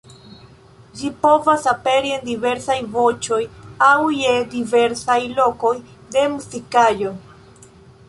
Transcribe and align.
Ĝi 1.01 1.11
povas 1.25 1.67
aperi 1.71 2.13
en 2.15 2.23
diversaj 2.31 2.79
voĉoj 2.97 3.41
aŭ 3.91 4.01
je 4.23 4.35
diversaj 4.57 5.21
lokoj 5.41 5.75
de 6.17 6.29
muzikaĵo. 6.37 7.19